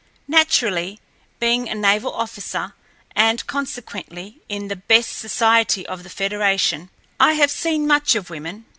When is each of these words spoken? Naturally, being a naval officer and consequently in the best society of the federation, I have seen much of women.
Naturally, 0.27 0.99
being 1.39 1.69
a 1.69 1.75
naval 1.75 2.11
officer 2.11 2.73
and 3.15 3.45
consequently 3.45 4.41
in 4.49 4.67
the 4.67 4.75
best 4.75 5.15
society 5.15 5.85
of 5.85 6.01
the 6.01 6.09
federation, 6.09 6.89
I 7.19 7.33
have 7.33 7.51
seen 7.51 7.85
much 7.85 8.15
of 8.15 8.31
women. 8.31 8.65